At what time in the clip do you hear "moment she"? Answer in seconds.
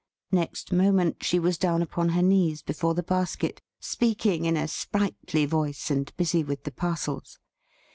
0.73-1.37